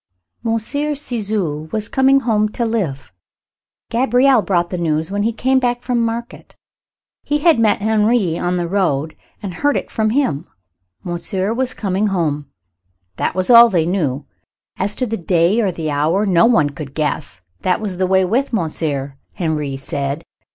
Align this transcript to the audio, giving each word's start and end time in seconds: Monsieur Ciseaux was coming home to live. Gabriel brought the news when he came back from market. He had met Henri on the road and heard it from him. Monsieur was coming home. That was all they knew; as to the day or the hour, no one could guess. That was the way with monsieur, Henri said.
Monsieur 0.41 0.95
Ciseaux 0.95 1.69
was 1.71 1.87
coming 1.87 2.21
home 2.21 2.49
to 2.49 2.65
live. 2.65 3.13
Gabriel 3.91 4.41
brought 4.41 4.71
the 4.71 4.77
news 4.79 5.11
when 5.11 5.21
he 5.21 5.31
came 5.31 5.59
back 5.59 5.83
from 5.83 6.03
market. 6.03 6.57
He 7.21 7.37
had 7.37 7.59
met 7.59 7.83
Henri 7.83 8.35
on 8.35 8.57
the 8.57 8.67
road 8.67 9.15
and 9.43 9.53
heard 9.53 9.77
it 9.77 9.91
from 9.91 10.09
him. 10.09 10.47
Monsieur 11.03 11.53
was 11.53 11.75
coming 11.75 12.07
home. 12.07 12.47
That 13.17 13.35
was 13.35 13.51
all 13.51 13.69
they 13.69 13.85
knew; 13.85 14.25
as 14.77 14.95
to 14.95 15.05
the 15.05 15.17
day 15.17 15.59
or 15.61 15.71
the 15.71 15.91
hour, 15.91 16.25
no 16.25 16.47
one 16.47 16.71
could 16.71 16.95
guess. 16.95 17.39
That 17.61 17.79
was 17.79 17.97
the 17.97 18.07
way 18.07 18.25
with 18.25 18.51
monsieur, 18.51 19.17
Henri 19.35 19.75
said. 19.77 20.23